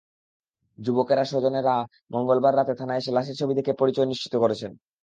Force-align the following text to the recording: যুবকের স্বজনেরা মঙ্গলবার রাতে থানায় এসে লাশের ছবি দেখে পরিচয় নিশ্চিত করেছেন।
যুবকের 0.79 1.19
স্বজনেরা 1.23 1.75
মঙ্গলবার 2.11 2.53
রাতে 2.55 2.73
থানায় 2.75 3.01
এসে 3.01 3.11
লাশের 3.11 3.39
ছবি 3.39 3.53
দেখে 3.55 3.73
পরিচয় 3.73 4.07
নিশ্চিত 4.09 4.33
করেছেন। 4.35 4.71